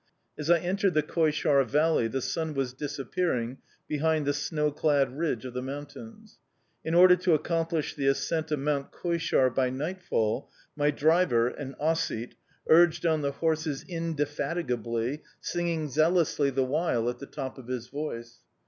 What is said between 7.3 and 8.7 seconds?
accomplish the ascent of